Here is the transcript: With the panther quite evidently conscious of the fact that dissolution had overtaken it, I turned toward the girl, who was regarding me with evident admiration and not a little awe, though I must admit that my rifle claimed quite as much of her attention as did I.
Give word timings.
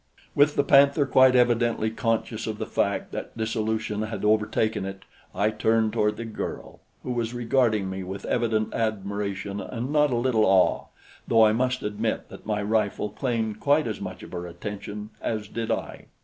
With 0.33 0.55
the 0.55 0.63
panther 0.63 1.05
quite 1.05 1.35
evidently 1.35 1.91
conscious 1.91 2.47
of 2.47 2.57
the 2.57 2.65
fact 2.65 3.11
that 3.11 3.37
dissolution 3.37 4.01
had 4.01 4.25
overtaken 4.25 4.83
it, 4.83 5.03
I 5.35 5.51
turned 5.51 5.93
toward 5.93 6.17
the 6.17 6.25
girl, 6.25 6.79
who 7.03 7.11
was 7.11 7.35
regarding 7.35 7.87
me 7.87 8.01
with 8.01 8.25
evident 8.25 8.73
admiration 8.73 9.61
and 9.61 9.93
not 9.93 10.09
a 10.09 10.15
little 10.15 10.43
awe, 10.47 10.85
though 11.27 11.45
I 11.45 11.53
must 11.53 11.83
admit 11.83 12.29
that 12.29 12.47
my 12.47 12.63
rifle 12.63 13.09
claimed 13.09 13.59
quite 13.59 13.85
as 13.85 14.01
much 14.01 14.23
of 14.23 14.31
her 14.31 14.47
attention 14.47 15.11
as 15.21 15.47
did 15.47 15.69
I. 15.69 16.05